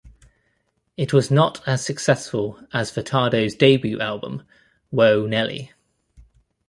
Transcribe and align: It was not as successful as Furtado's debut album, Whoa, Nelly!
It 0.97 1.13
was 1.13 1.29
not 1.29 1.61
as 1.67 1.85
successful 1.85 2.59
as 2.73 2.89
Furtado's 2.91 3.53
debut 3.53 3.99
album, 3.99 4.41
Whoa, 4.89 5.27
Nelly! 5.27 5.73